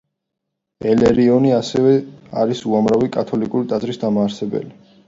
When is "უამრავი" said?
2.73-3.13